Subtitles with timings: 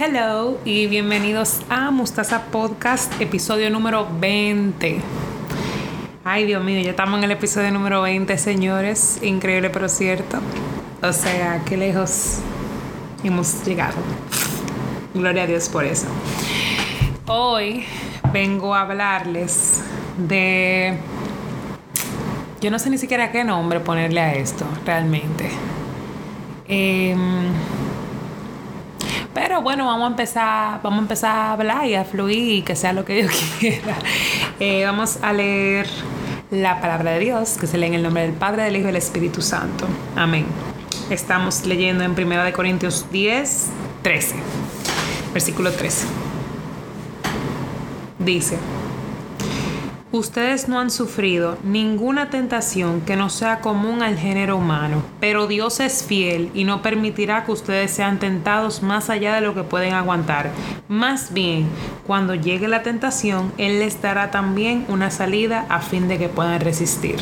[0.00, 5.00] Hello y bienvenidos a Mustaza Podcast, episodio número 20.
[6.22, 9.18] Ay, Dios mío, ya estamos en el episodio número 20, señores.
[9.22, 10.38] Increíble, pero cierto.
[11.02, 12.38] O sea, qué lejos
[13.24, 13.96] hemos llegado.
[15.14, 16.06] Gloria a Dios por eso.
[17.26, 17.84] Hoy
[18.32, 19.82] vengo a hablarles
[20.16, 20.96] de...
[22.60, 25.50] Yo no sé ni siquiera qué nombre ponerle a esto, realmente.
[26.68, 27.16] Eh,
[29.34, 32.76] pero bueno, vamos a empezar, vamos a empezar a hablar y a fluir y que
[32.76, 33.96] sea lo que Dios quiera.
[34.60, 35.88] Eh, vamos a leer
[36.50, 38.86] la palabra de Dios, que se lee en el nombre del Padre, del Hijo y
[38.88, 39.86] del Espíritu Santo.
[40.16, 40.46] Amén.
[41.10, 43.66] Estamos leyendo en 1 Corintios 10,
[44.02, 44.34] 13.
[45.32, 46.06] Versículo 13.
[48.18, 48.58] Dice
[50.10, 55.80] Ustedes no han sufrido ninguna tentación que no sea común al género humano, pero Dios
[55.80, 59.92] es fiel y no permitirá que ustedes sean tentados más allá de lo que pueden
[59.92, 60.50] aguantar.
[60.88, 61.68] Más bien,
[62.06, 66.58] cuando llegue la tentación, Él les dará también una salida a fin de que puedan
[66.60, 67.16] resistir.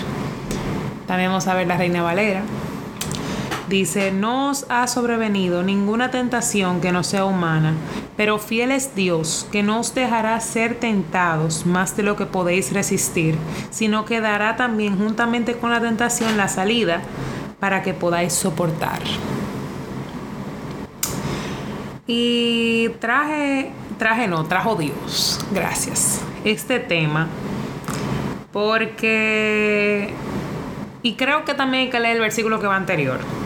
[1.08, 2.42] También vamos a ver la Reina Valera.
[3.68, 7.74] Dice, no os ha sobrevenido ninguna tentación que no sea humana,
[8.16, 12.72] pero fiel es Dios, que no os dejará ser tentados más de lo que podéis
[12.72, 13.36] resistir,
[13.70, 17.02] sino que dará también juntamente con la tentación la salida
[17.60, 19.00] para que podáis soportar.
[22.06, 27.28] Y traje, traje no, trajo Dios, gracias, este tema,
[28.52, 30.14] porque,
[31.02, 33.45] y creo que también hay que leer el versículo que va anterior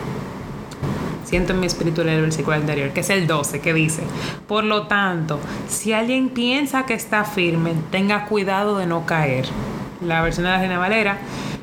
[1.31, 4.03] siento en mi espíritu leer el versículo anterior, que es el 12, que dice,
[4.49, 9.45] por lo tanto, si alguien piensa que está firme, tenga cuidado de no caer.
[10.05, 11.19] La versión de la Reina Valera.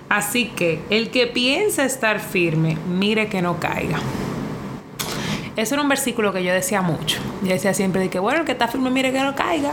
[0.09, 3.99] Así que el que piensa estar firme, mire que no caiga.
[5.55, 7.19] Ese era un versículo que yo decía mucho.
[7.43, 9.73] Yo decía siempre de que, bueno, el que está firme, mire que no caiga.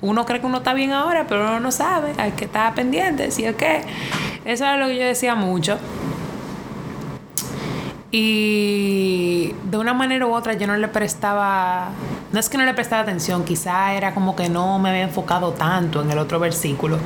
[0.00, 2.12] Uno cree que uno está bien ahora, pero uno no sabe.
[2.16, 3.82] Hay que estar pendiente, ¿sí o qué?
[4.46, 5.78] Eso era lo que yo decía mucho.
[8.10, 11.90] Y de una manera u otra yo no le prestaba,
[12.32, 15.52] no es que no le prestaba atención, quizá era como que no me había enfocado
[15.52, 16.98] tanto en el otro versículo,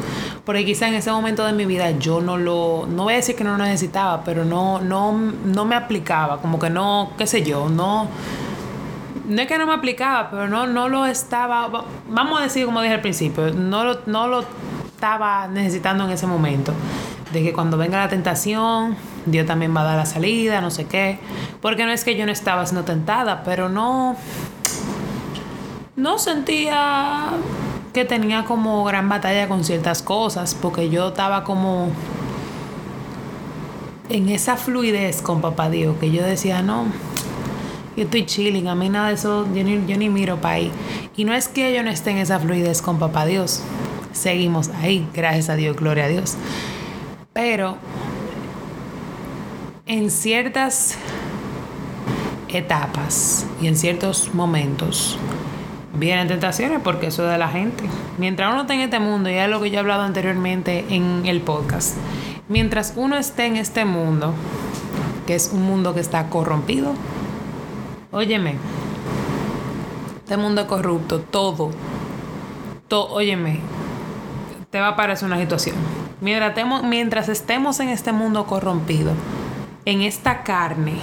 [0.44, 3.34] porque quizá en ese momento de mi vida yo no lo, no voy a decir
[3.34, 7.42] que no lo necesitaba, pero no, no, no me aplicaba, como que no, qué sé
[7.42, 8.06] yo, no,
[9.28, 11.68] no es que no me aplicaba, pero no, no lo estaba,
[12.08, 14.44] vamos a decir como dije al principio, no lo, no lo
[14.86, 16.72] estaba necesitando en ese momento
[17.32, 18.96] de que cuando venga la tentación,
[19.26, 21.18] Dios también va a dar la salida, no sé qué.
[21.60, 24.16] Porque no es que yo no estaba siendo tentada, pero no.
[25.96, 27.30] No sentía
[27.92, 31.90] que tenía como gran batalla con ciertas cosas, porque yo estaba como
[34.08, 36.86] en esa fluidez con papá Dios, que yo decía, no,
[37.96, 40.72] yo estoy chilling, a mí nada de eso, yo ni, yo ni miro para ahí.
[41.16, 43.62] Y no es que yo no esté en esa fluidez con papá Dios,
[44.12, 46.36] seguimos ahí, gracias a Dios, gloria a Dios.
[47.32, 47.76] Pero
[49.86, 50.96] en ciertas
[52.48, 55.18] etapas y en ciertos momentos
[55.94, 57.84] vienen tentaciones porque eso es de la gente.
[58.18, 61.26] Mientras uno esté en este mundo, y es lo que yo he hablado anteriormente en
[61.26, 61.96] el podcast,
[62.48, 64.34] mientras uno esté en este mundo,
[65.26, 66.94] que es un mundo que está corrompido,
[68.12, 68.56] óyeme,
[70.18, 71.70] este mundo es corrupto, todo,
[72.88, 73.60] todo, óyeme,
[74.70, 75.76] te va a aparecer una situación
[76.22, 79.10] Mientras, estemos en este mundo corrompido,
[79.84, 80.94] en esta carne,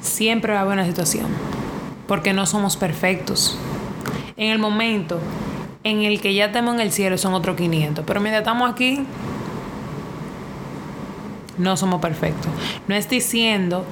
[0.00, 1.26] siempre va a haber una situación,
[2.06, 3.58] porque no somos perfectos.
[4.36, 5.20] En el momento
[5.84, 9.04] en el que ya estamos en el cielo son otros 500, pero mientras estamos aquí,
[11.58, 12.50] no somos perfectos.
[12.88, 13.84] No es diciendo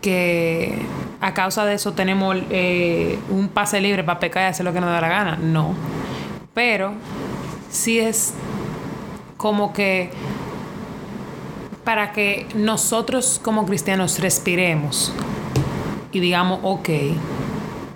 [0.00, 0.82] que
[1.20, 4.80] a causa de eso tenemos eh, un pase libre para pecar y hacer lo que
[4.80, 5.36] nos da la gana.
[5.36, 5.74] No.
[6.52, 6.92] Pero
[7.70, 8.34] sí es
[9.36, 10.10] como que
[11.84, 15.12] para que nosotros como cristianos respiremos
[16.12, 16.88] y digamos, ok,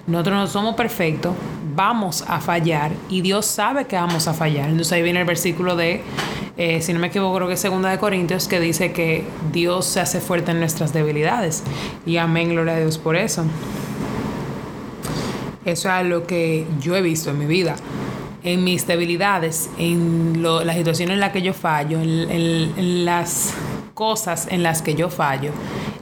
[0.06, 1.34] nosotros no somos perfectos,
[1.74, 4.68] vamos a fallar y Dios sabe que vamos a fallar.
[4.68, 6.02] Entonces ahí viene el versículo de,
[6.56, 9.86] eh, si no me equivoco, creo que es segunda de Corintios, que dice que Dios
[9.86, 11.62] se hace fuerte en nuestras debilidades.
[12.04, 13.44] Y amén, gloria a Dios por eso.
[15.64, 17.76] Eso es lo que yo he visto en mi vida
[18.44, 23.52] en mis debilidades, en las situaciones en las que yo fallo, en, las
[23.98, 25.50] cosas en las que yo fallo,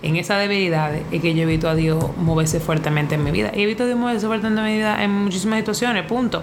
[0.02, 3.52] en esa debilidad es que yo evito a Dios moverse fuertemente en mi vida.
[3.54, 6.42] Y evito a Dios moverse fuertemente en mi vida en muchísimas situaciones, punto.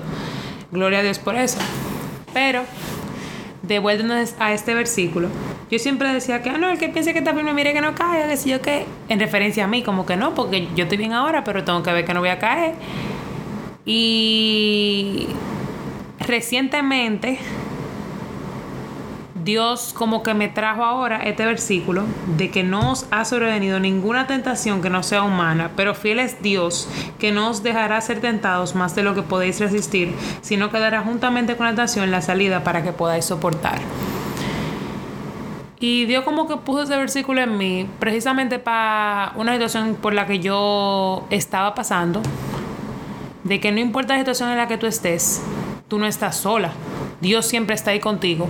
[0.71, 1.59] Gloria a Dios por eso.
[2.33, 2.63] Pero,
[3.61, 5.27] devuélvenos a este versículo,
[5.69, 7.94] yo siempre decía que, ah, no, el que piense que está firme, mire que no
[7.94, 11.13] cae, decía yo que, en referencia a mí, como que no, porque yo estoy bien
[11.13, 12.73] ahora, pero tengo que ver que no voy a caer.
[13.85, 15.27] Y
[16.19, 17.38] recientemente
[19.44, 22.04] Dios como que me trajo ahora este versículo
[22.38, 26.42] de que no os ha sobrevenido ninguna tentación que no sea humana, pero fiel es
[26.42, 26.88] Dios
[27.19, 31.01] que no os dejará ser tentados más de lo que podéis resistir, sino que dará
[31.01, 33.80] juntamente con la tentación la salida para que podáis soportar.
[35.80, 40.25] Y Dios como que puso ese versículo en mí precisamente para una situación por la
[40.25, 42.22] que yo estaba pasando,
[43.44, 45.44] de que no importa la situación en la que tú estés,
[45.90, 46.72] tú no estás sola.
[47.19, 48.48] Dios siempre está ahí contigo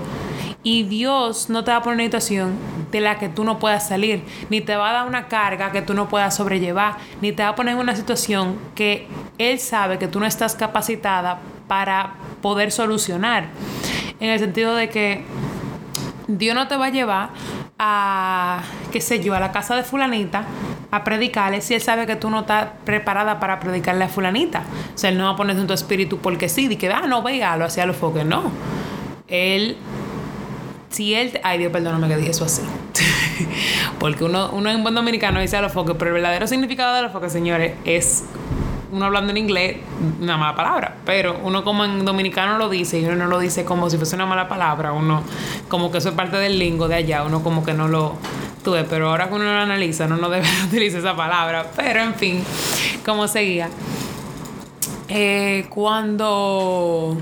[0.64, 2.56] y Dios no te va a poner una situación
[2.92, 5.82] de la que tú no puedas salir, ni te va a dar una carga que
[5.82, 9.08] tú no puedas sobrellevar, ni te va a poner en una situación que
[9.38, 13.48] Él sabe que tú no estás capacitada para poder solucionar.
[14.20, 15.26] En el sentido de que
[16.28, 17.30] Dios no te va a llevar
[17.78, 18.62] a,
[18.92, 20.46] qué sé yo, a la casa de fulanita
[20.92, 24.64] a predicarle si Él sabe que tú no estás preparada para predicarle a fulanita.
[24.94, 27.08] O sea, Él no va a poner en tu espíritu porque sí, y que, ah,
[27.08, 28.26] no, lo hacia los foques.
[28.26, 28.52] No.
[29.28, 29.78] Él
[30.94, 32.62] si él, ay Dios, perdóname que dije eso así.
[34.00, 37.02] Porque uno, uno en buen dominicano dice a los foques, pero el verdadero significado de
[37.02, 38.26] los foques, señores, es
[38.92, 39.78] uno hablando en inglés,
[40.22, 40.98] una mala palabra.
[41.04, 44.16] Pero uno como en dominicano lo dice y uno no lo dice como si fuese
[44.16, 44.94] una mala palabra.
[44.94, 45.24] Uno
[45.68, 47.24] como que eso es parte del lingo de allá.
[47.24, 48.16] Uno como que no lo
[48.64, 48.84] tuve.
[48.84, 51.72] Pero ahora que uno lo analiza, uno no debe utilizar esa palabra.
[51.76, 52.44] Pero en fin,
[53.04, 53.70] como seguía.
[55.10, 57.18] Eh, cuando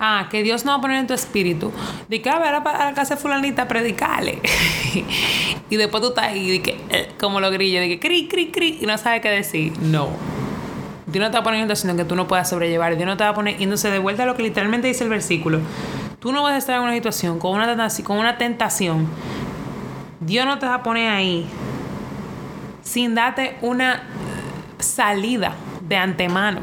[0.00, 1.72] Ah, que Dios no va a poner en tu espíritu.
[2.08, 4.40] De que a ver a la casa de fulanita a predicarle.
[5.70, 8.78] y después tú estás ahí, que, eh, como los grillos, de que cri, cri, cri,
[8.80, 9.72] y no sabes qué decir.
[9.80, 10.08] No.
[11.06, 12.96] Dios no te va a poner en situación que tú no puedas sobrellevar.
[12.96, 15.10] Dios no te va a poner, yéndose de vuelta a lo que literalmente dice el
[15.10, 15.60] versículo.
[16.20, 19.08] Tú no vas a estar en una situación con una, con una tentación.
[20.20, 21.46] Dios no te va a poner ahí
[22.82, 24.02] sin darte una
[24.78, 26.60] salida de antemano.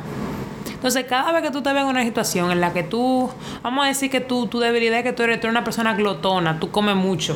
[0.85, 3.27] Entonces, cada vez que tú te ves en una situación en la que tú,
[3.63, 6.69] vamos a decir que tú, tu debilidad es que tú eres, una persona glotona, tú
[6.69, 7.35] comes mucho.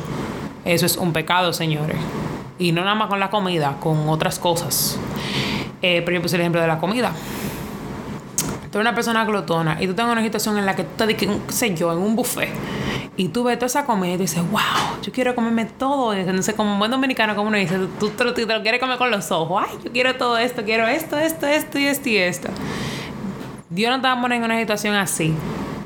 [0.66, 1.98] Eso es un pecado, señores.
[2.60, 5.00] Y no nada más con la comida, con otras cosas.
[5.82, 7.12] Eh, pero yo puse el ejemplo de la comida.
[8.72, 11.18] Tú eres una persona glotona y tú tengas una situación en la que tú te
[11.18, 12.50] qué sé yo, en un buffet
[13.18, 14.62] y tú ves toda esa comida y dices, wow,
[15.02, 16.30] yo quiero comerme todo eso.
[16.30, 19.10] Entonces, como un buen dominicano, como uno dice, tú, tú, te lo quieres comer con
[19.10, 19.66] los ojos.
[19.68, 22.50] Ay, yo quiero todo esto, quiero esto, esto, esto y esto y esto.
[23.70, 25.34] Dios no te va a poner en una situación así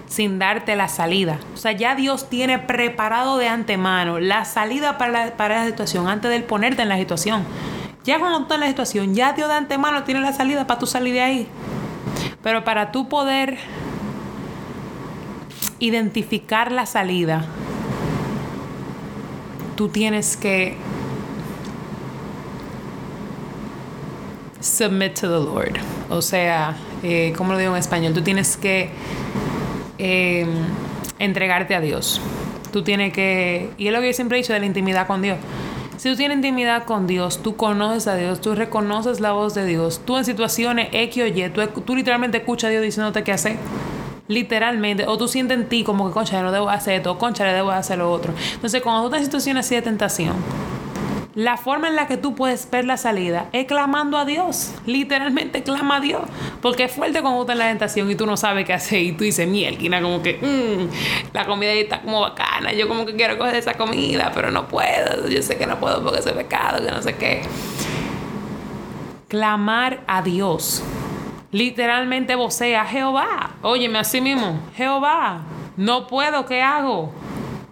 [0.07, 1.39] sin darte la salida.
[1.53, 6.07] O sea, ya Dios tiene preparado de antemano la salida para la, para la situación
[6.07, 7.43] antes de ponerte en la situación.
[8.03, 10.85] Ya cuando estás en la situación, ya Dios de antemano tiene la salida para tú
[10.85, 11.47] salir de ahí.
[12.43, 13.57] Pero para tú poder
[15.79, 17.45] identificar la salida,
[19.75, 20.77] tú tienes que
[24.61, 25.79] submit to the Lord.
[26.09, 28.13] O sea, eh, ¿cómo lo digo en español?
[28.13, 28.89] Tú tienes que
[29.97, 30.49] em,
[31.19, 32.21] entregarte a Dios.
[32.71, 35.21] Tú tienes que, y es lo que yo siempre he dicho de la intimidad con
[35.21, 35.37] Dios.
[35.97, 39.65] Si tú tienes intimidad con Dios, tú conoces a Dios, tú reconoces la voz de
[39.65, 41.49] Dios, tú en situaciones X o Y,
[41.85, 43.57] tú, literalmente escuchas a Dios diciéndote qué hacer.
[44.27, 47.53] Literalmente, o tú sientes en ti como que, concha, no debo hacer esto, concha, le
[47.53, 48.33] debo hacer lo otro.
[48.55, 50.33] Entonces, cuando tú estás en situaciones así de tentación,
[51.35, 54.73] la forma en la que tú puedes ver la salida es clamando a Dios.
[54.85, 56.21] Literalmente clama a Dios.
[56.61, 59.01] Porque es fuerte cuando estás en la tentación y tú no sabes qué hacer.
[59.01, 62.71] Y tú dices, mielquina, como que mm, la comida ahí está como bacana.
[62.73, 65.27] Yo como que quiero coger esa comida, pero no puedo.
[65.27, 67.41] Yo sé que no puedo porque es pecado, que no sé qué.
[69.27, 70.83] Clamar a Dios.
[71.51, 73.51] Literalmente vocea, Jehová.
[73.63, 75.41] Óyeme así mismo, Jehová.
[75.77, 77.11] No puedo, ¿qué hago?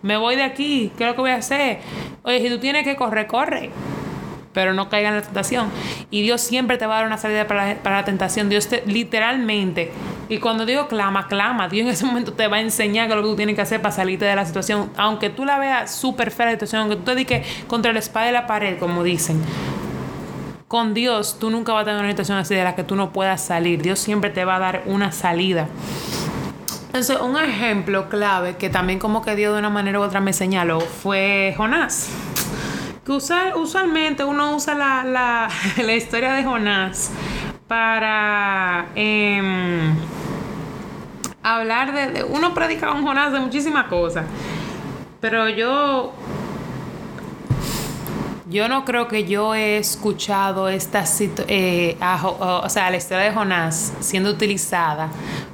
[0.01, 1.79] Me voy de aquí, ¿qué es lo que voy a hacer?
[2.23, 3.71] Oye, si tú tienes que correr, corre.
[4.53, 5.69] Pero no caiga en la tentación.
[6.09, 8.49] Y Dios siempre te va a dar una salida para la, tentación.
[8.49, 9.91] Dios te, literalmente.
[10.27, 11.69] Y cuando digo clama, clama.
[11.69, 13.95] Dios en ese momento te va a enseñar lo que tú tienes que hacer para
[13.95, 14.91] salirte de la situación.
[14.97, 18.29] Aunque tú la veas súper fea la situación, aunque tú te dediques contra la espada
[18.29, 19.41] y la pared, como dicen.
[20.67, 23.11] Con Dios tú nunca vas a tener una situación así de la que tú no
[23.11, 23.81] puedas salir.
[23.81, 25.67] Dios siempre te va a dar una salida.
[26.91, 30.33] Entonces, un ejemplo clave que también como que dio de una manera u otra me
[30.33, 32.09] señaló fue Jonás.
[33.05, 37.09] Que usualmente uno usa la, la, historia de Jonás
[37.69, 39.95] para em,
[41.41, 44.25] hablar de, Uno predica con Jonás de muchísimas cosas.
[45.21, 46.11] Pero yo
[48.51, 51.05] yo no creo que yo he escuchado esta
[51.47, 55.09] eh, o sea, la historia de Jonás siendo utilizada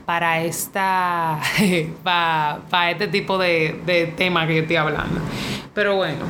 [0.06, 1.39] para esta
[2.04, 5.22] para, este tipo de, de tema que yo estoy hablando.
[5.74, 6.25] Pero bueno,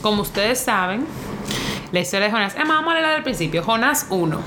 [0.00, 1.06] como ustedes saben,
[1.92, 2.54] la historia de Jonás.
[2.56, 3.62] vamos a leerla del principio.
[3.62, 4.40] Jonás 1.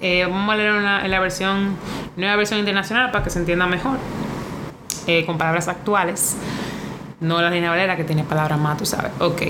[0.00, 1.76] Eh, vamos a leer en la versión,
[2.16, 3.98] nueva versión internacional para que se entienda mejor.
[5.06, 6.36] Eh, con palabras actuales.
[7.20, 9.12] No la Reina Valera que tiene palabras más, tú sabes.
[9.18, 9.42] Ok.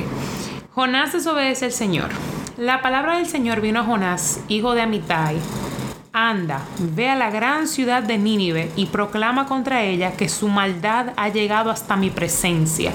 [0.73, 2.11] Jonás desobedece al Señor.
[2.57, 5.37] La palabra del Señor vino a Jonás, hijo de Amitai.
[6.13, 11.13] Anda, ve a la gran ciudad de Nínive y proclama contra ella que su maldad
[11.17, 12.93] ha llegado hasta mi presencia.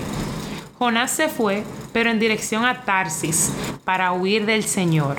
[0.79, 3.51] Jonás se fue, pero en dirección a Tarsis,
[3.83, 5.17] para huir del Señor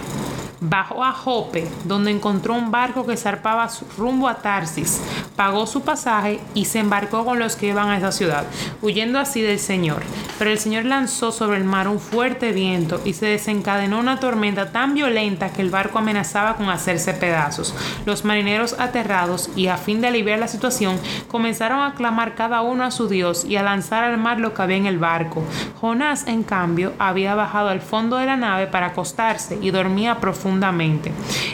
[0.60, 5.00] bajó a Jope, donde encontró un barco que zarpaba rumbo a Tarsis,
[5.34, 8.44] pagó su pasaje y se embarcó con los que iban a esa ciudad,
[8.82, 10.02] huyendo así del Señor.
[10.38, 14.72] Pero el Señor lanzó sobre el mar un fuerte viento y se desencadenó una tormenta
[14.72, 17.75] tan violenta que el barco amenazaba con hacerse pedazos.
[18.04, 20.98] Los marineros aterrados y a fin de aliviar la situación
[21.28, 24.62] comenzaron a clamar cada uno a su Dios y a lanzar al mar lo que
[24.62, 25.42] había en el barco.
[25.80, 30.46] Jonás, en cambio, había bajado al fondo de la nave para acostarse y dormía profundamente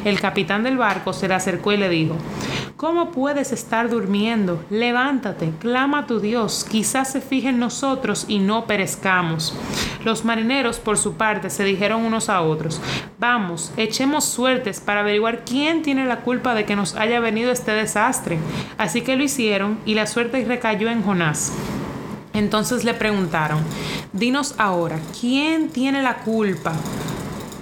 [0.05, 2.17] el capitán del barco se le acercó y le dijo,
[2.83, 4.61] ¿Cómo puedes estar durmiendo?
[4.69, 9.55] Levántate, clama a tu Dios, quizás se fije en nosotros y no perezcamos.
[10.05, 12.81] Los marineros, por su parte, se dijeron unos a otros,
[13.21, 17.71] vamos, echemos suertes para averiguar quién tiene la culpa de que nos haya venido este
[17.71, 18.39] desastre.
[18.79, 21.53] Así que lo hicieron y la suerte recayó en Jonás.
[22.33, 23.61] Entonces le preguntaron,
[24.13, 26.73] dinos ahora, ¿quién tiene la culpa?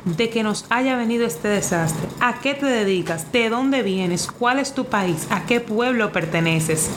[0.05, 2.09] De que nos haya venido este desastre.
[2.21, 3.33] ¿A qué te dedicas?
[3.33, 4.27] ¿De dónde vienes?
[4.27, 5.27] ¿Cuál es tu país?
[5.31, 6.91] ¿A qué pueblo perteneces?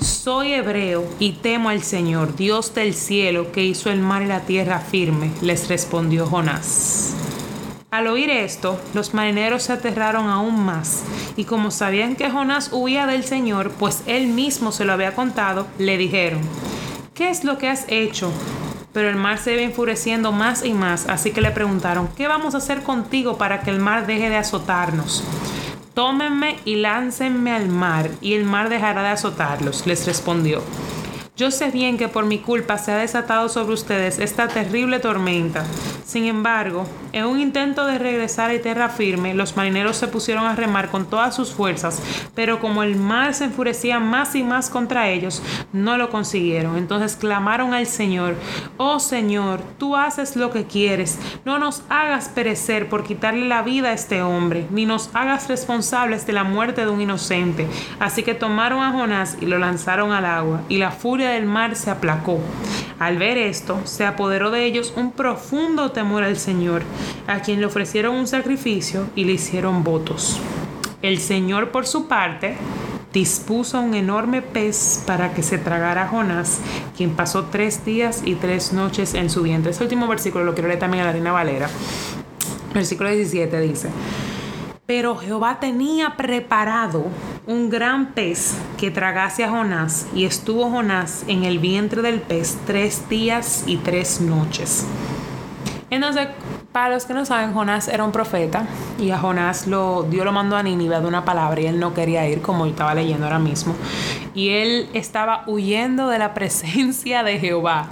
[0.00, 4.40] Soy hebreo y temo al Señor, Dios del cielo, que hizo el mar y la
[4.40, 7.14] tierra firme, les respondió Jonás.
[7.90, 11.04] Al oír esto, los marineros se aterraron aún más,
[11.36, 15.66] y como sabían que Jonás huía del Señor, pues él mismo se lo había contado,
[15.78, 16.40] le dijeron,
[17.14, 18.30] ¿qué es lo que has hecho?
[18.96, 22.54] Pero el mar se iba enfureciendo más y más, así que le preguntaron, ¿qué vamos
[22.54, 25.22] a hacer contigo para que el mar deje de azotarnos?
[25.92, 30.62] Tómenme y láncenme al mar, y el mar dejará de azotarlos, les respondió.
[31.36, 35.66] Yo sé bien que por mi culpa se ha desatado sobre ustedes esta terrible tormenta.
[36.06, 40.54] Sin embargo, en un intento de regresar a tierra firme, los marineros se pusieron a
[40.54, 42.00] remar con todas sus fuerzas,
[42.34, 45.42] pero como el mar se enfurecía más y más contra ellos,
[45.74, 46.78] no lo consiguieron.
[46.78, 48.36] Entonces clamaron al Señor,
[48.78, 53.88] Oh Señor, tú haces lo que quieres, no nos hagas perecer por quitarle la vida
[53.88, 57.66] a este hombre, ni nos hagas responsables de la muerte de un inocente.
[57.98, 61.76] Así que tomaron a Jonás y lo lanzaron al agua, y la furia del mar
[61.76, 62.40] se aplacó.
[62.98, 66.82] Al ver esto, se apoderó de ellos un profundo temor al Señor,
[67.26, 70.40] a quien le ofrecieron un sacrificio y le hicieron votos.
[71.02, 72.56] El Señor, por su parte,
[73.12, 76.60] dispuso un enorme pez para que se tragara a Jonás,
[76.96, 79.70] quien pasó tres días y tres noches en su vientre.
[79.72, 81.68] Este último versículo lo quiero leer también a la Reina Valera.
[82.74, 83.88] Versículo 17 dice.
[84.86, 87.06] Pero Jehová tenía preparado
[87.44, 92.56] un gran pez que tragase a Jonás, y estuvo Jonás en el vientre del pez
[92.66, 94.86] tres días y tres noches.
[95.90, 96.28] Entonces,
[96.70, 98.66] para los que no saben, Jonás era un profeta
[99.00, 101.92] y a Jonás lo, Dios lo mandó a Nínive de una palabra y él no
[101.92, 103.74] quería ir, como yo estaba leyendo ahora mismo.
[104.34, 107.88] Y él estaba huyendo de la presencia de Jehová.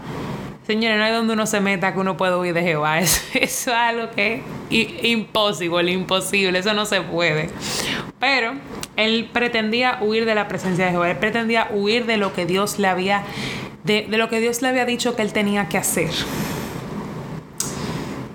[0.66, 2.98] Señores, no hay donde uno se meta que uno pueda huir de Jehová.
[3.00, 7.50] Eso, es algo que es imposible, imposible, eso no se puede.
[8.18, 8.54] Pero
[8.96, 12.78] él pretendía huir de la presencia de Jehová, él pretendía huir de lo que Dios
[12.78, 13.24] le había,
[13.82, 16.10] de, de lo que Dios le había dicho que él tenía que hacer.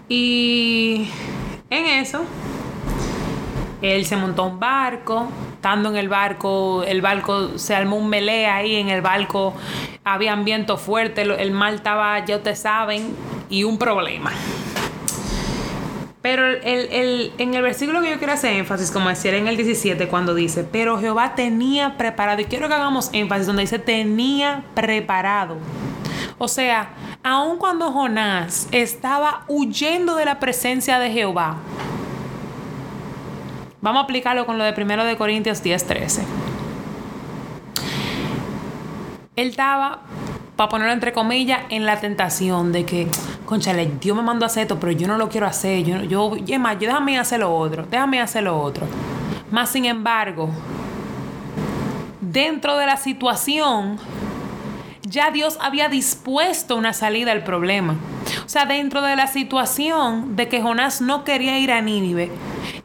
[0.08, 1.10] Y
[1.72, 2.26] en eso,
[3.82, 8.46] él se montó un barco, estando en el barco, el barco se armó un melee
[8.46, 9.54] ahí en el barco,
[10.14, 13.16] había viento fuerte, el mar estaba, ya ustedes saben,
[13.50, 14.32] y un problema.
[16.22, 20.08] Pero el, en el versículo que yo quiero hacer énfasis, como decía en el 17,
[20.08, 25.58] cuando dice, pero Jehová tenía preparado, y quiero que hagamos énfasis donde dice tenía preparado.
[26.38, 26.90] O sea,
[27.24, 31.58] aun cuando Jonás estaba huyendo de la presencia de Jehová,
[33.82, 36.22] Vamos a aplicarlo con lo de 1 de Corintios 10, 13.
[39.40, 40.00] Él estaba,
[40.58, 43.08] para ponerlo entre comillas, en la tentación de que,
[43.46, 45.84] conchale, Dios me mandó a hacer esto, pero yo no lo quiero hacer.
[45.84, 48.86] Yo, yo, yo déjame hacer lo otro, déjame hacer lo otro.
[49.50, 50.50] Más sin embargo,
[52.20, 53.98] dentro de la situación,
[55.04, 57.96] ya Dios había dispuesto una salida al problema.
[58.50, 62.32] O sea, dentro de la situación de que Jonás no quería ir a Nínive,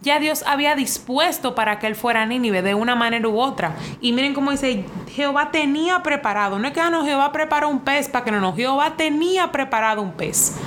[0.02, 3.74] ya Dios había dispuesto para que él fuera a Nínive de una manera u otra.
[4.02, 7.80] Y miren cómo dice, Jehová tenía preparado, no es que ah, no, Jehová preparó un
[7.80, 10.58] pez para que no, no, Jehová tenía preparado un pez.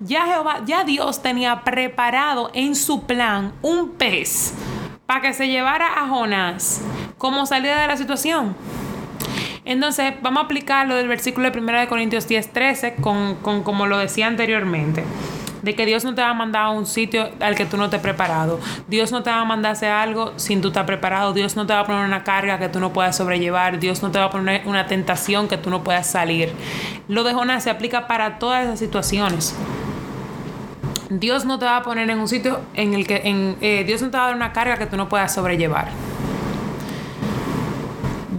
[0.00, 4.54] Ya Jehová, ya Dios tenía preparado en su plan un pez
[5.04, 6.80] para que se llevara a Jonás
[7.18, 8.56] como salida de la situación.
[9.64, 13.62] Entonces, vamos a aplicar lo del versículo de 1 de Corintios 10, 13 con, con
[13.62, 15.04] como lo decía anteriormente
[15.62, 17.84] de que Dios no te va a mandar a un sitio al que tú no
[17.84, 18.60] estés preparado.
[18.88, 21.32] Dios no te va a mandar a hacer algo sin tú estar preparado.
[21.32, 23.78] Dios no te va a poner una carga que tú no puedas sobrellevar.
[23.78, 26.52] Dios no te va a poner una tentación que tú no puedas salir.
[27.08, 29.54] Lo de Jonás se aplica para todas esas situaciones.
[31.10, 34.00] Dios no te va a poner en un sitio en el que en, eh, Dios
[34.00, 35.88] no te va a dar una carga que tú no puedas sobrellevar.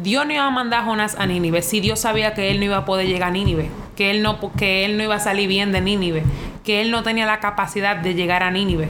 [0.02, 2.66] Dios no iba a mandar a Jonás a Nínive si Dios sabía que él no
[2.66, 5.48] iba a poder llegar a Nínive, que él no, que él no iba a salir
[5.48, 6.24] bien de Nínive,
[6.64, 8.90] que él no tenía la capacidad de llegar a Nínive.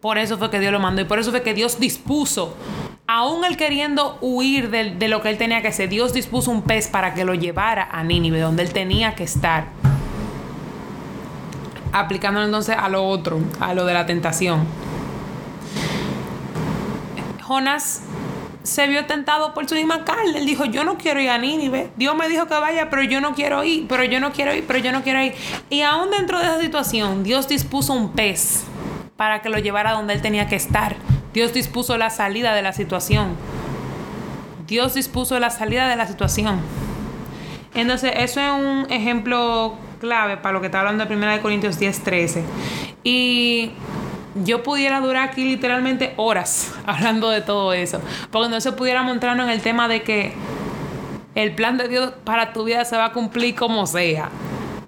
[0.00, 2.56] Por eso fue que Dios lo mandó y por eso fue que Dios dispuso,
[3.06, 6.62] aún él queriendo huir de, de lo que él tenía que hacer, Dios dispuso un
[6.62, 9.66] pez para que lo llevara a Nínive, donde él tenía que estar.
[11.92, 14.66] Aplicándolo entonces a lo otro, a lo de la tentación.
[17.42, 18.02] Jonás
[18.68, 20.38] se vio tentado por su misma carne.
[20.38, 21.90] Él dijo, yo no quiero ir a Nínive.
[21.96, 24.64] Dios me dijo que vaya, pero yo no quiero ir, pero yo no quiero ir,
[24.66, 25.34] pero yo no quiero ir.
[25.70, 28.64] Y aún dentro de esa situación, Dios dispuso un pez
[29.16, 30.96] para que lo llevara donde él tenía que estar.
[31.32, 33.36] Dios dispuso la salida de la situación.
[34.66, 36.60] Dios dispuso la salida de la situación.
[37.74, 42.04] Entonces, eso es un ejemplo clave para lo que está hablando de 1 Corintios 10,
[42.04, 42.44] 13.
[43.02, 43.72] Y
[44.44, 48.00] yo pudiera durar aquí literalmente horas hablando de todo eso.
[48.30, 50.32] Porque no se pudiera mostrarnos en el tema de que
[51.34, 54.30] el plan de Dios para tu vida se va a cumplir como sea.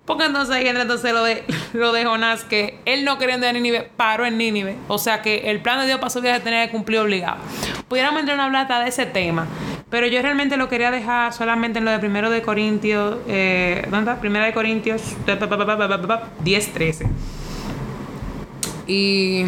[0.04, 3.50] Porque entonces ahí entra entonces lo de, lo de Jonás, que él no queriendo ir
[3.50, 4.76] a Nínive, paró en Nínive.
[4.88, 7.38] O sea que el plan de Dios para su vida se tenía que cumplir obligado.
[7.88, 9.46] Pudiéramos entrar una plata de ese tema.
[9.90, 14.10] Pero yo realmente lo quería dejar solamente en lo de primero de Corintios, eh, ¿dónde
[14.10, 14.20] está?
[14.20, 15.02] Primera de Corintios
[16.44, 17.06] 10, 13.
[18.90, 19.44] Y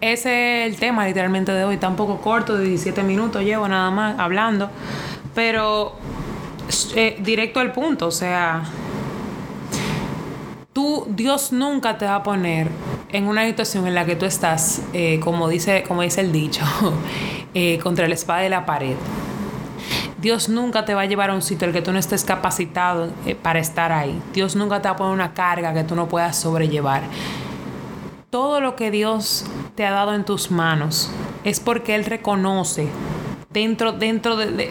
[0.00, 1.74] ese es el tema literalmente de hoy.
[1.74, 4.70] Está un poco corto, de 17 minutos llevo nada más hablando.
[5.34, 5.96] Pero
[6.94, 8.62] eh, directo al punto, o sea,
[10.72, 12.68] tú, Dios nunca te va a poner
[13.10, 16.62] en una situación en la que tú estás, eh, como, dice, como dice el dicho,
[17.54, 18.94] eh, contra la espada de la pared.
[20.22, 23.10] Dios nunca te va a llevar a un sitio el que tú no estés capacitado
[23.26, 24.16] eh, para estar ahí.
[24.32, 27.02] Dios nunca te va a poner una carga que tú no puedas sobrellevar.
[28.30, 31.10] Todo lo que Dios te ha dado en tus manos
[31.42, 32.86] es porque Él reconoce
[33.50, 34.70] dentro, dentro de,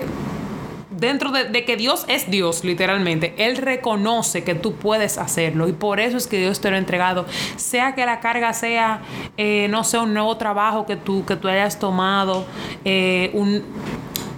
[0.90, 6.00] dentro de, que Dios es Dios, literalmente, Él reconoce que tú puedes hacerlo y por
[6.00, 7.26] eso es que Dios te lo ha entregado.
[7.58, 9.02] Sea que la carga sea,
[9.36, 12.46] eh, no sé, un nuevo trabajo que tú, que tú hayas tomado,
[12.86, 13.64] eh, un,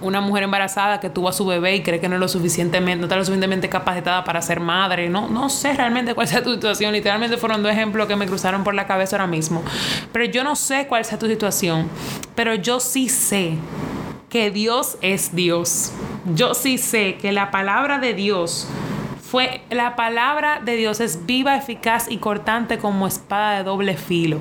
[0.04, 2.96] una mujer embarazada que tuvo a su bebé y cree que no, es lo suficientemente,
[2.96, 5.08] no está lo suficientemente capacitada para ser madre.
[5.08, 6.92] No, no sé realmente cuál sea tu situación.
[6.92, 9.62] Literalmente fueron dos ejemplos que me cruzaron por la cabeza ahora mismo.
[10.12, 11.88] Pero yo no sé cuál sea tu situación.
[12.34, 13.54] Pero yo sí sé
[14.28, 15.92] que Dios es Dios.
[16.34, 18.68] Yo sí sé que la palabra de Dios
[19.30, 24.38] fue la palabra de Dios es viva, eficaz y cortante como espada de doble filo.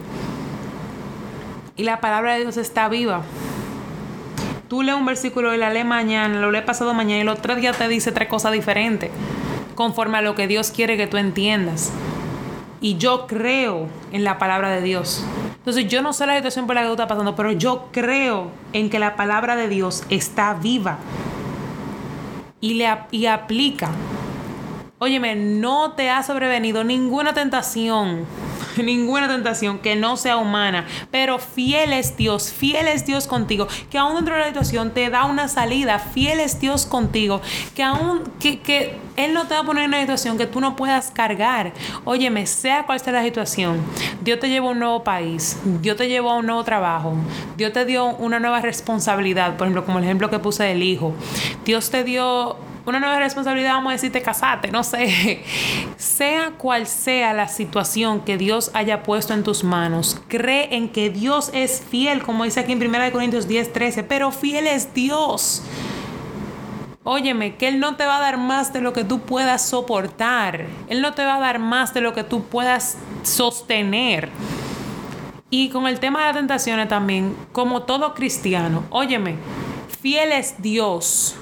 [1.75, 3.23] Y la palabra de Dios está viva
[4.67, 7.55] tú lees un versículo y la lees mañana, lo lees pasado mañana y el otro
[7.55, 9.09] día te dice tres cosas diferentes,
[9.75, 11.91] conforme a lo que Dios quiere que tú entiendas.
[12.81, 15.23] Y yo creo en la palabra de Dios.
[15.57, 18.51] Entonces yo no sé la situación por la que tú estás pasando, pero yo creo
[18.73, 20.97] en que la palabra de Dios está viva
[22.59, 23.89] y, le, y aplica.
[24.99, 28.25] Óyeme, no te ha sobrevenido ninguna tentación
[28.83, 33.97] ninguna tentación que no sea humana, pero fiel es Dios, fiel es Dios contigo, que
[33.97, 37.41] aún dentro de la situación te da una salida, fiel es Dios contigo,
[37.75, 40.59] que aún que, que Él no te va a poner en una situación que tú
[40.59, 41.73] no puedas cargar.
[42.05, 43.81] Óyeme, sea cual sea la situación,
[44.21, 47.13] Dios te llevó a un nuevo país, Dios te llevó a un nuevo trabajo,
[47.57, 51.13] Dios te dio una nueva responsabilidad, por ejemplo, como el ejemplo que puse del hijo,
[51.65, 55.43] Dios te dio una nueva responsabilidad, vamos a decirte casate, no sé.
[55.97, 61.09] Sea cual sea la situación que Dios haya puesto en tus manos, cree en que
[61.09, 65.63] Dios es fiel, como dice aquí en 1 Corintios 10, 13, pero fiel es Dios.
[67.05, 70.67] Óyeme, que Él no te va a dar más de lo que tú puedas soportar.
[70.87, 74.29] Él no te va a dar más de lo que tú puedas sostener.
[75.49, 79.35] Y con el tema de las tentaciones también, como todo cristiano, óyeme,
[80.01, 81.35] fiel es Dios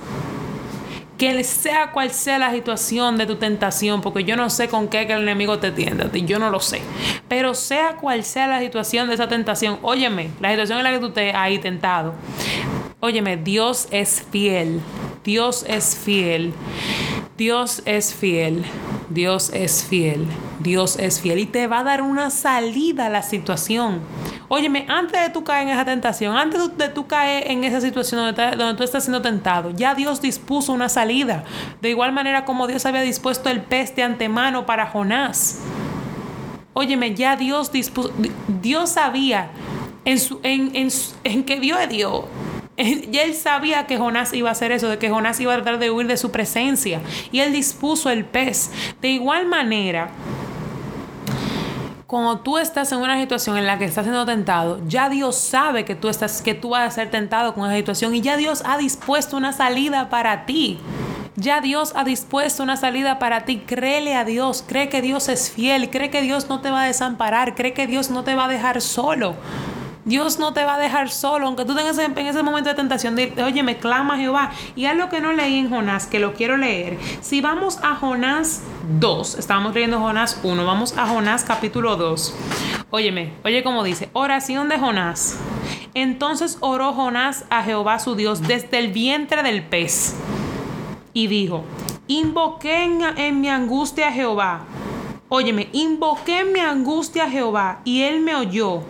[1.22, 5.06] que sea cual sea la situación de tu tentación, porque yo no sé con qué
[5.06, 6.82] que el enemigo te tienda, yo no lo sé,
[7.28, 10.98] pero sea cual sea la situación de esa tentación, óyeme, la situación en la que
[10.98, 12.16] tú te ahí tentado,
[13.02, 14.82] óyeme, Dios es fiel,
[15.24, 16.56] Dios es fiel,
[17.42, 18.64] Dios es fiel,
[19.10, 20.28] Dios es fiel,
[20.60, 24.00] Dios es fiel y te va a dar una salida a la situación.
[24.48, 28.36] Óyeme, antes de tú caer en esa tentación, antes de tú caer en esa situación
[28.36, 31.44] donde, tú estás siendo tentado, ya Dios dispuso una salida.
[31.82, 35.62] De igual manera como Dios había dispuesto el pez de antemano para Jonás.
[36.74, 38.14] Óyeme, ya Dios dispuso,
[38.62, 39.50] Dios sabía
[40.06, 40.90] en, su, en, en,
[41.24, 42.26] en que Dios es Dios.
[43.12, 45.80] Ya él sabía que Jonás iba a hacer eso, de que Jonás iba a tratar
[45.80, 47.02] de huir de su presencia.
[47.32, 48.72] Y él dispuso el pez.
[49.02, 50.10] De igual manera,
[52.08, 55.86] cuando tú estás en una situación en la que estás siendo tentado, ya Dios sabe
[55.86, 58.64] que tú, estás, que tú vas a ser tentado con esa situación y ya Dios
[58.66, 60.78] ha dispuesto una salida para ti.
[61.38, 63.64] Ya Dios ha dispuesto una salida para ti.
[63.66, 66.88] Créele a Dios, cree que Dios es fiel, cree que Dios no te va a
[66.88, 69.36] desamparar, cree que Dios no te va a dejar solo.
[70.04, 73.16] Dios no te va a dejar solo, aunque tú tengas en ese momento de tentación
[73.16, 74.52] de, oye, me clama Jehová.
[74.76, 76.98] Y algo que no leí en Jonás, que lo quiero leer.
[77.22, 78.64] Si vamos a Jonás
[79.00, 82.36] 2, estábamos leyendo Jonás 1, vamos a Jonás capítulo 2.
[82.90, 85.38] Óyeme, oye como dice, oración de Jonás.
[85.94, 90.16] Entonces oró Jonás a Jehová su Dios desde el vientre del pez.
[91.14, 91.64] Y dijo,
[92.08, 94.66] invoqué en, en mi angustia a Jehová.
[95.30, 98.82] Óyeme, invoqué en mi angustia a Jehová y él me oyó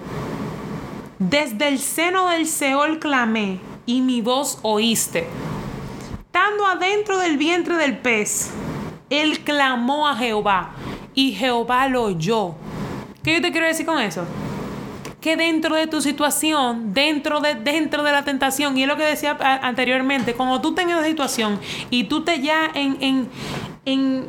[1.30, 5.28] desde el seno del Seol clamé y mi voz oíste.
[6.26, 8.50] Estando adentro del vientre del pez,
[9.12, 10.72] él clamó a Jehová
[11.14, 12.56] y Jehová lo oyó.
[13.24, 14.26] ¿Qué yo te quiero decir con eso?
[15.20, 19.04] Que dentro de tu situación, dentro de, dentro de la tentación, y es lo que
[19.04, 21.60] decía anteriormente, cuando tú tengas una situación
[21.92, 23.30] y tú te ya en, en,
[23.86, 24.26] en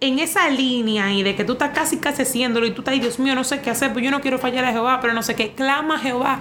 [0.00, 3.18] en esa línea y de que tú estás casi casi haciéndolo y tú estás Dios
[3.18, 5.34] mío, no sé qué hacer, pues yo no quiero fallar a Jehová, pero no sé
[5.34, 6.40] qué, clama a Jehová.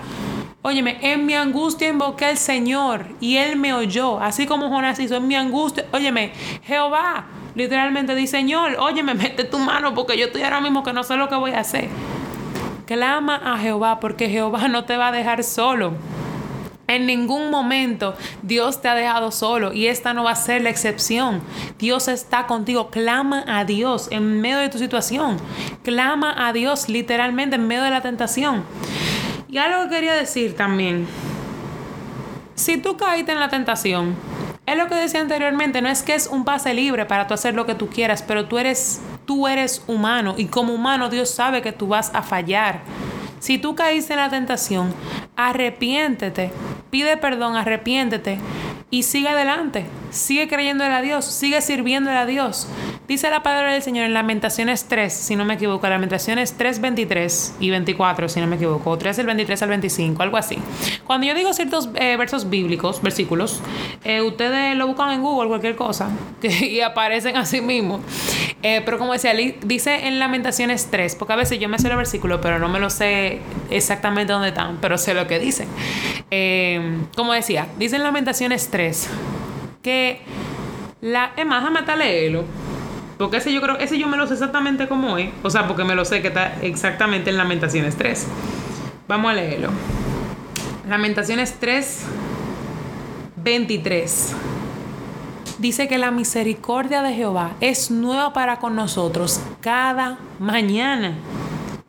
[0.61, 5.15] Óyeme, en mi angustia invoqué al Señor y Él me oyó, así como Jonás hizo
[5.15, 5.85] en mi angustia.
[5.91, 10.91] Óyeme, Jehová literalmente dice, Señor, óyeme, mete tu mano porque yo estoy ahora mismo que
[10.91, 11.87] no sé lo que voy a hacer.
[12.85, 15.93] Clama a Jehová porque Jehová no te va a dejar solo.
[16.87, 20.69] En ningún momento Dios te ha dejado solo y esta no va a ser la
[20.69, 21.41] excepción.
[21.79, 22.91] Dios está contigo.
[22.91, 25.37] Clama a Dios en medio de tu situación.
[25.83, 28.63] Clama a Dios literalmente en medio de la tentación.
[29.49, 31.07] Y algo que quería decir también.
[32.53, 34.15] Si tú caíste en la tentación,
[34.65, 37.53] es lo que decía anteriormente, no es que es un pase libre para tú hacer
[37.53, 41.61] lo que tú quieras, pero tú eres tú eres humano y como humano Dios sabe
[41.61, 42.81] que tú vas a fallar.
[43.39, 44.93] Si tú caíste en la tentación,
[45.35, 46.51] arrepiéntete,
[46.89, 48.39] pide perdón, arrepiéntete
[48.91, 49.85] y sigue adelante.
[50.11, 52.67] Sigue creyéndole a Dios, sigue sirviéndole a Dios.
[53.07, 57.55] Dice la palabra del Señor en Lamentaciones 3, si no me equivoco, Lamentaciones 3, 23
[57.59, 60.57] y 24, si no me equivoco, o 3 del 23 al 25, algo así.
[61.05, 63.61] Cuando yo digo ciertos eh, versos bíblicos, versículos,
[64.03, 66.09] eh, ustedes lo buscan en Google, cualquier cosa,
[66.41, 67.99] y aparecen así mismo.
[68.63, 71.97] Eh, pero como decía, dice en Lamentaciones 3, porque a veces yo me sé el
[71.97, 75.67] versículo, pero no me lo sé exactamente dónde están, pero sé lo que dicen.
[77.15, 78.74] como decía, dice en Lamentaciones 3
[79.81, 80.21] que
[81.01, 81.31] la...
[81.35, 82.43] Es más, déjame leerlo
[83.17, 85.29] porque ese yo creo, ese yo me lo sé exactamente como es.
[85.43, 88.27] O sea, porque me lo sé que está exactamente en Lamentaciones 3.
[89.07, 89.69] Vamos a leerlo.
[90.89, 92.05] Lamentaciones 3,
[93.37, 94.33] 23.
[95.59, 101.13] Dice que la misericordia de Jehová es nueva para con nosotros cada mañana.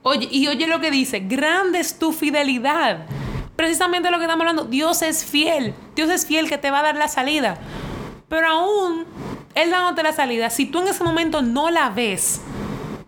[0.03, 3.07] Oye, y oye lo que dice, grande es tu fidelidad.
[3.57, 5.75] Precisamente lo que estamos hablando, Dios es fiel.
[5.95, 7.59] Dios es fiel que te va a dar la salida.
[8.29, 9.07] Pero aún
[9.57, 12.43] él dándote la salida, si tú en ese momento no la ves,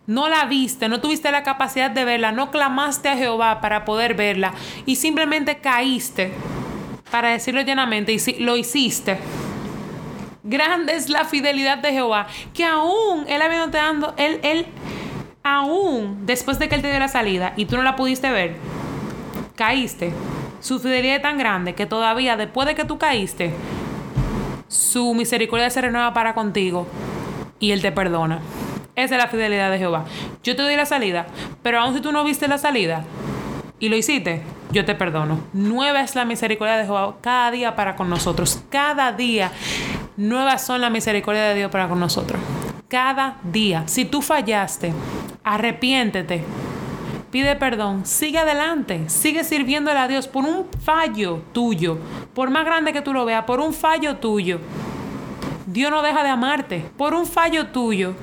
[0.07, 4.15] no la viste, no tuviste la capacidad de verla, no clamaste a Jehová para poder
[4.15, 4.53] verla
[4.87, 6.31] y simplemente caíste,
[7.11, 9.19] para decirlo llenamente, y lo hiciste.
[10.41, 14.65] Grande es la fidelidad de Jehová, que aún Él habiendo dando, Él, Él,
[15.43, 18.55] aún después de que Él te dio la salida y tú no la pudiste ver,
[19.55, 20.11] caíste.
[20.59, 23.53] Su fidelidad es tan grande que todavía después de que tú caíste,
[24.67, 26.85] su misericordia se renueva para contigo
[27.59, 28.39] y Él te perdona.
[28.95, 30.05] Esa es la fidelidad de Jehová.
[30.43, 31.27] Yo te doy la salida,
[31.63, 33.05] pero aun si tú no viste la salida
[33.79, 35.39] y lo hiciste, yo te perdono.
[35.53, 38.61] Nueva es la misericordia de Jehová cada día para con nosotros.
[38.69, 39.51] Cada día
[40.17, 42.41] nuevas son la misericordia de Dios para con nosotros.
[42.89, 43.83] Cada día.
[43.87, 44.91] Si tú fallaste,
[45.43, 46.43] arrepiéntete
[47.31, 51.99] pide perdón, sigue adelante, sigue sirviéndole a Dios por un fallo tuyo,
[52.33, 54.59] por más grande que tú lo veas, por un fallo tuyo.
[55.65, 58.15] Dios no deja de amarte por un fallo tuyo.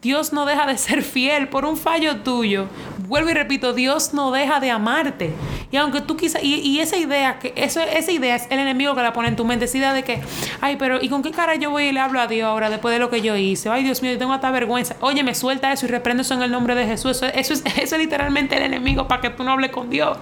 [0.00, 2.66] Dios no deja de ser fiel por un fallo tuyo.
[3.06, 5.32] Vuelvo y repito, Dios no deja de amarte.
[5.72, 9.02] Y aunque tú quizás, y, esa idea, que eso, esa idea es el enemigo que
[9.02, 10.20] la pone en tu mente, esa idea de que,
[10.60, 12.92] ay, pero ¿y con qué cara yo voy y le hablo a Dios ahora después
[12.92, 13.70] de lo que yo hice?
[13.70, 14.96] Ay, Dios mío, yo tengo hasta vergüenza.
[15.00, 17.16] Oye, me suelta eso y reprendo eso en el nombre de Jesús.
[17.16, 20.18] Eso, eso, es, eso es literalmente el enemigo para que tú no hables con Dios.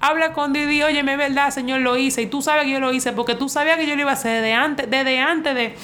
[0.00, 2.22] Habla con Dios y oye, me verdad, Señor, lo hice.
[2.22, 4.14] Y tú sabes que yo lo hice porque tú sabías que yo lo iba a
[4.14, 5.74] hacer desde antes, desde antes de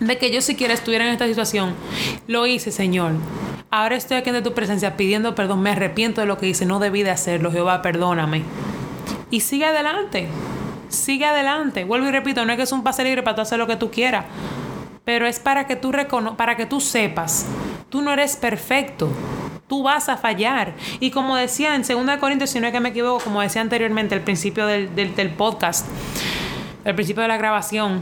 [0.00, 1.74] de que yo siquiera estuviera en esta situación.
[2.26, 3.12] Lo hice, Señor.
[3.70, 5.60] Ahora estoy aquí en tu presencia pidiendo perdón.
[5.60, 6.66] Me arrepiento de lo que hice.
[6.66, 7.50] No debí de hacerlo.
[7.50, 8.42] Jehová, perdóname.
[9.30, 10.28] Y sigue adelante.
[10.88, 11.84] Sigue adelante.
[11.84, 13.76] Vuelvo y repito, no es que es un pase libre para tú hacer lo que
[13.76, 14.24] tú quieras.
[15.04, 17.46] Pero es para que tú recono para que tú sepas.
[17.88, 19.08] Tú no eres perfecto.
[19.68, 20.74] Tú vas a fallar.
[21.00, 24.14] Y como decía en 2 Corintios, si no es que me equivoco, como decía anteriormente
[24.14, 25.86] al principio del, del podcast,
[26.84, 28.00] al principio de la grabación,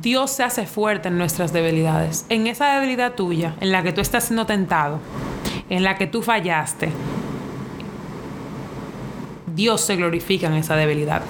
[0.00, 2.24] Dios se hace fuerte en nuestras debilidades.
[2.28, 5.00] En esa debilidad tuya, en la que tú estás siendo tentado,
[5.68, 6.90] en la que tú fallaste,
[9.54, 11.22] Dios se glorifica en esa debilidad.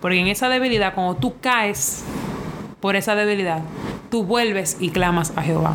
[0.00, 2.04] Porque en esa debilidad, cuando tú caes
[2.80, 3.60] por esa debilidad,
[4.10, 5.74] tú vuelves y clamas a Jehová.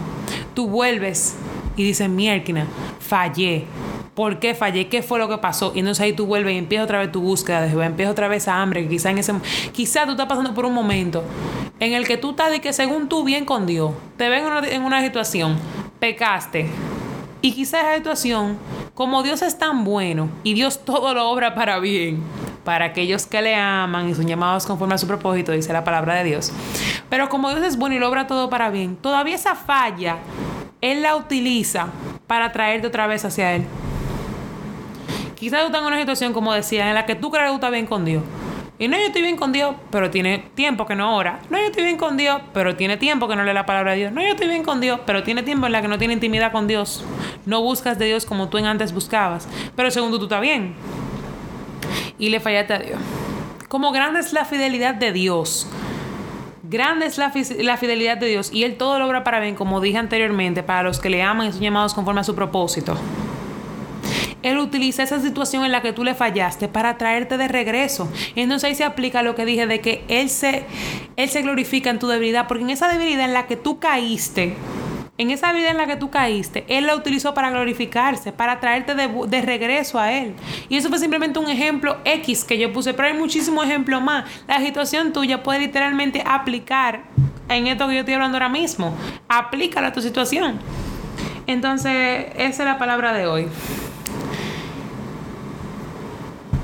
[0.54, 1.36] Tú vuelves
[1.76, 2.66] y dices, mierda,
[3.00, 3.66] fallé,
[4.18, 4.88] ¿Por qué fallé?
[4.88, 5.74] ¿Qué fue lo que pasó?
[5.76, 8.28] Y entonces ahí tú vuelves y empiezas otra vez tu búsqueda de Jehová, empieza otra
[8.28, 9.32] vez a hambre, que quizá en ese
[9.74, 11.24] quizá tú estás pasando por un momento
[11.80, 14.84] en el que tú estás de que según tú bien con Dios, te ven en
[14.84, 15.58] una, situación,
[16.00, 16.70] pecaste.
[17.42, 18.58] Y quizá esa situación,
[18.96, 22.22] como Dios es tan bueno y Dios todo lo obra para bien,
[22.64, 26.16] para aquellos que le aman y son llamados conforme a su propósito, dice la palabra
[26.16, 26.52] de Dios.
[27.10, 30.18] Pero como Dios es bueno y lo obra todo para bien, todavía esa falla,
[30.82, 31.88] Él la utiliza
[32.26, 33.66] para traerte otra vez hacia Él.
[35.36, 37.56] Quizás tú estás en una situación, como decía, en la que tú crees que tú
[37.56, 38.24] estás bien con Dios.
[38.80, 41.40] Y no, yo estoy bien con Dios, pero tiene tiempo que no ora.
[41.50, 43.98] No, yo estoy bien con Dios, pero tiene tiempo que no lee la palabra de
[43.98, 44.12] Dios.
[44.12, 46.52] No, yo estoy bien con Dios, pero tiene tiempo en la que no tiene intimidad
[46.52, 47.04] con Dios.
[47.46, 49.48] No buscas de Dios como tú en antes buscabas.
[49.76, 50.76] Pero segundo, tú estás bien.
[52.20, 53.00] Y le fallaste a Dios.
[53.68, 55.68] Como grande es la fidelidad de Dios.
[56.64, 59.80] Grande es la, la, fidelidad de Dios y Él todo lo obra para bien, como
[59.80, 62.96] dije anteriormente, para los que le aman y son llamados conforme a su propósito.
[64.48, 68.10] Él utiliza esa situación en la que tú le fallaste para traerte de regreso.
[68.36, 70.64] Entonces ahí se aplica lo que dije de que Él se,
[71.18, 74.56] él se glorifica en tu debilidad, porque en esa debilidad en la que tú caíste,
[75.18, 78.96] en esa vida en la que tú caíste, Él la utilizó para glorificarse, para traerte
[78.96, 80.34] de, regreso a Él.
[80.70, 84.24] Y eso fue simplemente un ejemplo X que yo puse, pero hay muchísimos ejemplos más.
[84.48, 87.04] La situación tuya puede literalmente aplicar
[87.50, 88.96] en esto que yo estoy hablando ahora mismo.
[89.28, 90.60] Aplícala a tu situación.
[91.48, 93.48] Entonces, esa es la palabra de hoy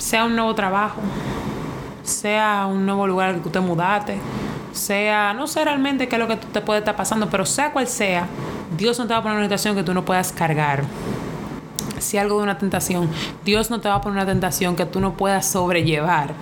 [0.03, 0.99] sea un nuevo trabajo,
[2.03, 4.17] sea un nuevo lugar que tú te mudaste,
[4.73, 7.87] sea, no sé realmente qué es lo que te puede estar pasando, pero sea cual
[7.87, 8.27] sea,
[8.77, 10.83] Dios no te va a poner una tentación que tú no puedas cargar.
[11.99, 13.09] Si algo de una tentación,
[13.45, 16.33] Dios no te va a poner una tentación que tú no puedas sobrellevar.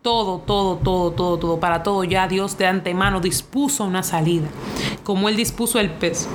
[0.00, 4.48] Todo, todo, todo, todo, todo, para todo ya Dios de antemano dispuso una salida,
[5.04, 6.26] como Él dispuso el pez,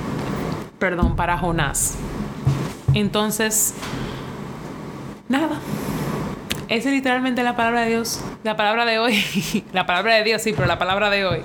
[0.78, 1.96] perdón, para Jonás.
[2.94, 3.74] Entonces,
[5.28, 5.58] nada,
[6.69, 8.21] esa es literalmente la palabra de Dios.
[8.43, 9.23] La palabra de hoy.
[9.73, 11.39] la palabra de Dios, sí, pero la palabra de hoy.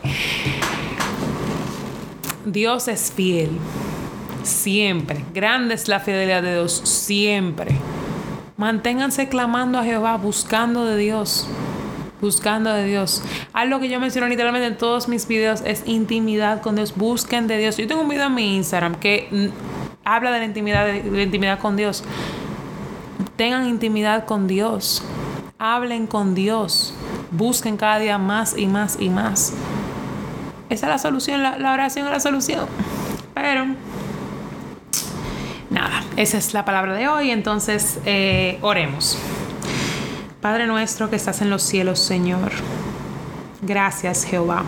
[2.44, 3.50] Dios es fiel.
[4.42, 5.24] Siempre.
[5.34, 6.80] Grande es la fidelidad de Dios.
[6.84, 7.76] Siempre.
[8.56, 11.48] Manténganse clamando a Jehová, buscando de Dios.
[12.20, 13.22] Buscando de Dios.
[13.52, 16.94] Algo que yo menciono literalmente en todos mis videos es intimidad con Dios.
[16.96, 17.76] Busquen de Dios.
[17.76, 19.50] Yo tengo un video en mi Instagram que
[20.04, 22.02] habla de la intimidad, de la intimidad con Dios.
[23.38, 25.02] Tengan intimidad con Dios
[25.58, 26.94] hablen con Dios,
[27.32, 29.52] busquen cada día más y más y más.
[30.70, 32.66] Esa es la solución, la, oración es la solución.
[33.34, 33.66] Pero,
[35.70, 39.18] nada, esa es la palabra de hoy, entonces eh, oremos.
[40.40, 42.52] Padre nuestro que estás en los cielos, Señor.
[43.62, 44.62] Gracias, Jehová.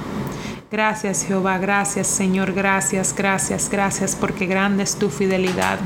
[0.73, 1.59] Gracias, Jehová.
[1.59, 2.53] Gracias, Señor.
[2.53, 5.79] Gracias, gracias, gracias, porque grande es tu fidelidad.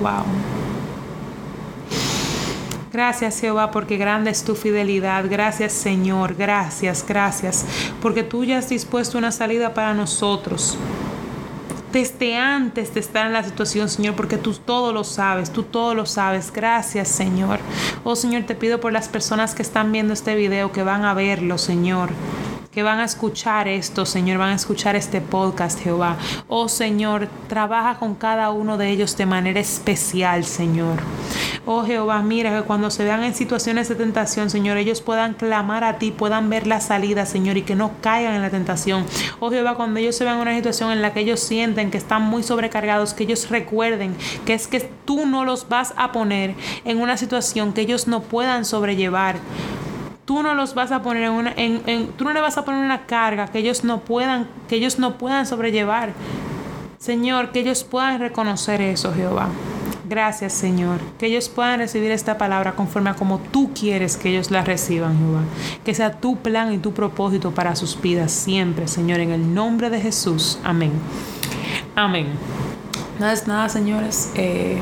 [0.00, 0.53] Wow.
[2.94, 5.24] Gracias Jehová porque grande es tu fidelidad.
[5.28, 6.36] Gracias Señor.
[6.36, 7.66] Gracias, gracias.
[8.00, 10.78] Porque tú ya has dispuesto una salida para nosotros.
[11.92, 15.96] Desde antes de estar en la situación, Señor, porque tú todo lo sabes, tú todo
[15.96, 16.52] lo sabes.
[16.52, 17.58] Gracias, Señor.
[18.04, 21.14] Oh, Señor, te pido por las personas que están viendo este video, que van a
[21.14, 22.10] verlo, Señor
[22.74, 26.16] que van a escuchar esto, Señor, van a escuchar este podcast, Jehová.
[26.48, 30.98] Oh Señor, trabaja con cada uno de ellos de manera especial, Señor.
[31.66, 35.84] Oh Jehová, mira que cuando se vean en situaciones de tentación, Señor, ellos puedan clamar
[35.84, 39.06] a ti, puedan ver la salida, Señor, y que no caigan en la tentación.
[39.38, 41.98] Oh Jehová, cuando ellos se vean en una situación en la que ellos sienten que
[41.98, 46.56] están muy sobrecargados, que ellos recuerden que es que tú no los vas a poner
[46.84, 49.36] en una situación que ellos no puedan sobrellevar
[50.24, 52.84] tú no los vas a poner en una, en, tú no le vas a poner
[52.84, 56.12] una carga que ellos no puedan, que ellos no puedan sobrellevar.
[56.98, 59.48] Señor, que ellos puedan reconocer eso, Jehová.
[60.08, 61.00] Gracias, Señor.
[61.18, 65.18] Que ellos puedan recibir esta palabra conforme a como tú quieres que ellos la reciban,
[65.18, 65.40] Jehová.
[65.84, 69.90] Que sea tu plan y tu propósito para sus vidas siempre, Señor, en el nombre
[69.90, 70.58] de Jesús.
[70.64, 70.92] Amén.
[71.94, 72.28] Amén.
[73.18, 74.30] Nada es nada, señores.
[74.34, 74.78] Eh,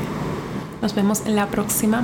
[0.81, 2.03] nos vemos en la próxima.